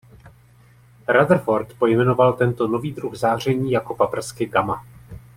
[1.07, 4.85] Rutherford pojmenoval tento nový druh záření jako paprsky gama.